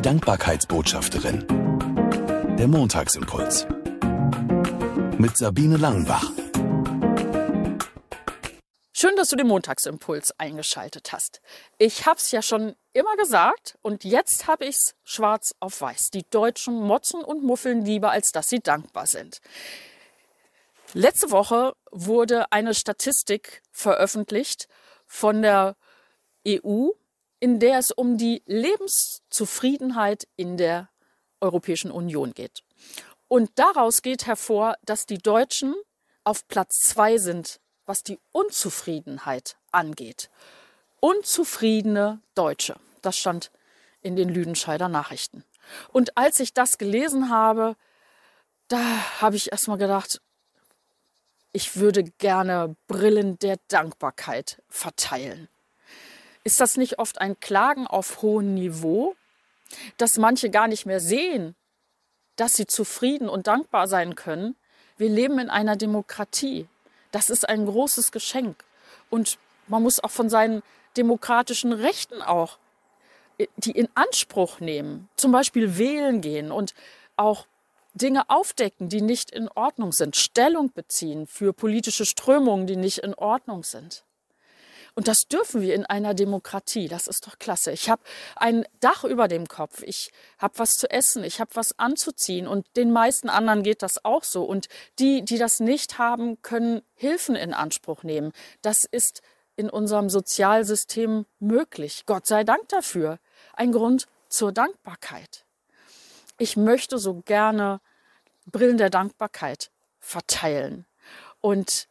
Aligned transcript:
Die 0.00 0.08
Dankbarkeitsbotschafterin. 0.08 1.46
Der 2.58 2.66
Montagsimpuls. 2.68 3.66
Mit 5.18 5.36
Sabine 5.36 5.76
Langenbach. 5.76 6.32
Schön, 8.94 9.14
dass 9.16 9.28
du 9.28 9.36
den 9.36 9.46
Montagsimpuls 9.46 10.32
eingeschaltet 10.38 11.12
hast. 11.12 11.42
Ich 11.76 12.06
habe 12.06 12.16
es 12.16 12.30
ja 12.30 12.40
schon 12.40 12.76
immer 12.94 13.14
gesagt 13.18 13.76
und 13.82 14.04
jetzt 14.04 14.46
habe 14.46 14.64
ich 14.64 14.76
es 14.76 14.94
schwarz 15.04 15.54
auf 15.60 15.82
weiß. 15.82 16.08
Die 16.12 16.24
Deutschen 16.30 16.80
motzen 16.80 17.22
und 17.22 17.44
muffeln 17.44 17.84
lieber, 17.84 18.10
als 18.10 18.32
dass 18.32 18.48
sie 18.48 18.60
dankbar 18.60 19.06
sind. 19.06 19.42
Letzte 20.94 21.30
Woche 21.30 21.74
wurde 21.90 22.50
eine 22.52 22.72
Statistik 22.72 23.60
veröffentlicht 23.70 24.66
von 25.04 25.42
der 25.42 25.76
EU, 26.48 26.88
in 27.40 27.58
der 27.58 27.78
es 27.78 27.90
um 27.90 28.18
die 28.18 28.42
Lebenszufriedenheit 28.46 30.28
in 30.36 30.56
der 30.56 30.88
Europäischen 31.40 31.90
Union 31.90 32.32
geht. 32.34 32.62
Und 33.28 33.50
daraus 33.56 34.02
geht 34.02 34.26
hervor, 34.26 34.76
dass 34.84 35.06
die 35.06 35.18
Deutschen 35.18 35.74
auf 36.24 36.46
Platz 36.48 36.80
zwei 36.80 37.16
sind 37.16 37.60
was 37.90 38.04
die 38.04 38.20
Unzufriedenheit 38.30 39.56
angeht. 39.72 40.30
Unzufriedene 41.00 42.20
Deutsche. 42.36 42.76
Das 43.02 43.18
stand 43.18 43.50
in 44.00 44.14
den 44.14 44.28
Lüdenscheider 44.28 44.88
Nachrichten. 44.88 45.42
Und 45.88 46.16
als 46.16 46.38
ich 46.38 46.54
das 46.54 46.78
gelesen 46.78 47.30
habe, 47.30 47.74
da 48.68 48.80
habe 49.20 49.34
ich 49.34 49.50
erstmal 49.50 49.76
gedacht, 49.76 50.20
ich 51.52 51.78
würde 51.78 52.04
gerne 52.04 52.76
Brillen 52.86 53.40
der 53.40 53.56
Dankbarkeit 53.66 54.62
verteilen. 54.68 55.48
Ist 56.44 56.60
das 56.60 56.76
nicht 56.76 56.98
oft 56.98 57.20
ein 57.20 57.38
Klagen 57.40 57.86
auf 57.86 58.22
hohem 58.22 58.54
Niveau, 58.54 59.14
dass 59.98 60.16
manche 60.16 60.50
gar 60.50 60.68
nicht 60.68 60.86
mehr 60.86 61.00
sehen, 61.00 61.54
dass 62.36 62.56
sie 62.56 62.66
zufrieden 62.66 63.28
und 63.28 63.46
dankbar 63.46 63.86
sein 63.86 64.14
können? 64.14 64.56
Wir 64.96 65.10
leben 65.10 65.38
in 65.38 65.50
einer 65.50 65.76
Demokratie. 65.76 66.66
Das 67.12 67.30
ist 67.30 67.48
ein 67.48 67.66
großes 67.66 68.12
Geschenk. 68.12 68.64
Und 69.10 69.38
man 69.66 69.82
muss 69.82 70.00
auch 70.00 70.10
von 70.10 70.30
seinen 70.30 70.62
demokratischen 70.96 71.72
Rechten 71.72 72.22
auch 72.22 72.58
äh, 73.38 73.46
die 73.56 73.72
in 73.72 73.88
Anspruch 73.94 74.60
nehmen. 74.60 75.08
Zum 75.16 75.32
Beispiel 75.32 75.78
wählen 75.78 76.20
gehen 76.20 76.52
und 76.52 76.74
auch 77.16 77.46
Dinge 77.94 78.28
aufdecken, 78.28 78.88
die 78.88 79.00
nicht 79.00 79.30
in 79.30 79.48
Ordnung 79.48 79.92
sind. 79.92 80.16
Stellung 80.16 80.72
beziehen 80.72 81.26
für 81.26 81.52
politische 81.52 82.06
Strömungen, 82.06 82.66
die 82.66 82.76
nicht 82.76 82.98
in 82.98 83.14
Ordnung 83.14 83.64
sind. 83.64 84.04
Und 84.94 85.08
das 85.08 85.22
dürfen 85.22 85.60
wir 85.62 85.74
in 85.74 85.86
einer 85.86 86.14
Demokratie. 86.14 86.88
Das 86.88 87.06
ist 87.06 87.26
doch 87.26 87.38
klasse. 87.38 87.72
Ich 87.72 87.88
habe 87.88 88.02
ein 88.36 88.64
Dach 88.80 89.04
über 89.04 89.28
dem 89.28 89.46
Kopf. 89.46 89.82
Ich 89.82 90.12
habe 90.38 90.58
was 90.58 90.72
zu 90.72 90.90
essen. 90.90 91.24
Ich 91.24 91.40
habe 91.40 91.50
was 91.54 91.78
anzuziehen. 91.78 92.46
Und 92.46 92.66
den 92.76 92.92
meisten 92.92 93.28
anderen 93.28 93.62
geht 93.62 93.82
das 93.82 94.04
auch 94.04 94.24
so. 94.24 94.44
Und 94.44 94.68
die, 94.98 95.24
die 95.24 95.38
das 95.38 95.60
nicht 95.60 95.98
haben, 95.98 96.40
können 96.42 96.82
Hilfen 96.94 97.36
in 97.36 97.54
Anspruch 97.54 98.02
nehmen. 98.02 98.32
Das 98.62 98.84
ist 98.84 99.22
in 99.56 99.70
unserem 99.70 100.10
Sozialsystem 100.10 101.26
möglich. 101.38 102.04
Gott 102.06 102.26
sei 102.26 102.44
Dank 102.44 102.68
dafür. 102.68 103.18
Ein 103.54 103.72
Grund 103.72 104.06
zur 104.28 104.52
Dankbarkeit. 104.52 105.44
Ich 106.38 106.56
möchte 106.56 106.98
so 106.98 107.20
gerne 107.26 107.80
Brillen 108.46 108.78
der 108.78 108.90
Dankbarkeit 108.90 109.70
verteilen 109.98 110.86
und 111.40 111.88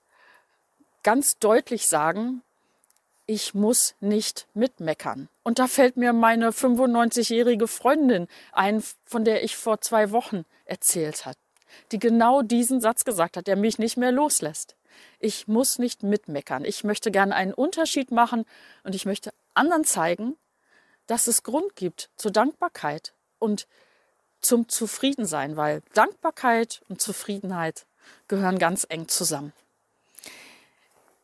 ganz 1.03 1.37
deutlich 1.37 1.87
sagen, 1.87 2.41
ich 3.29 3.53
muss 3.53 3.93
nicht 3.99 4.47
mitmeckern. 4.55 5.29
Und 5.43 5.59
da 5.59 5.67
fällt 5.67 5.97
mir 5.97 6.13
meine 6.13 6.49
95-jährige 6.49 7.67
Freundin 7.67 8.27
ein, 8.53 8.83
von 9.05 9.23
der 9.23 9.43
ich 9.43 9.55
vor 9.55 9.81
zwei 9.81 10.09
Wochen 10.09 10.45
erzählt 10.65 11.27
hat, 11.27 11.37
die 11.91 11.99
genau 11.99 12.41
diesen 12.41 12.81
Satz 12.81 13.05
gesagt 13.05 13.37
hat, 13.37 13.45
der 13.45 13.55
mich 13.55 13.77
nicht 13.77 13.97
mehr 13.97 14.11
loslässt. 14.11 14.75
Ich 15.19 15.47
muss 15.47 15.77
nicht 15.77 16.01
mitmeckern. 16.01 16.65
Ich 16.65 16.83
möchte 16.83 17.11
gerne 17.11 17.35
einen 17.35 17.53
Unterschied 17.53 18.09
machen 18.09 18.45
und 18.83 18.95
ich 18.95 19.05
möchte 19.05 19.29
anderen 19.53 19.83
zeigen, 19.83 20.35
dass 21.05 21.27
es 21.27 21.43
Grund 21.43 21.75
gibt 21.75 22.09
zur 22.15 22.31
Dankbarkeit 22.31 23.13
und 23.37 23.67
zum 24.41 24.69
Zufriedensein, 24.69 25.55
weil 25.55 25.83
Dankbarkeit 25.93 26.81
und 26.89 26.99
Zufriedenheit 26.99 27.85
gehören 28.27 28.57
ganz 28.57 28.87
eng 28.89 29.07
zusammen. 29.07 29.53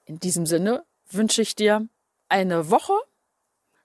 In 0.05 0.19
diesem 0.19 0.45
Sinne 0.45 0.83
wünsche 1.09 1.41
ich 1.41 1.55
dir 1.55 1.87
eine 2.29 2.69
Woche 2.69 2.93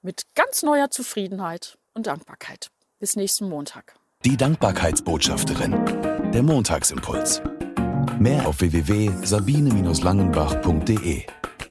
mit 0.02 0.26
ganz 0.34 0.62
neuer 0.62 0.90
Zufriedenheit 0.90 1.78
und 1.94 2.06
Dankbarkeit. 2.06 2.70
Bis 2.98 3.16
nächsten 3.16 3.48
Montag. 3.48 3.94
Die 4.24 4.36
Dankbarkeitsbotschafterin. 4.36 6.32
Der 6.32 6.42
Montagsimpuls. 6.42 7.40
Mehr 8.18 8.46
auf 8.46 8.60
www.sabine-langenbach.de 8.60 11.24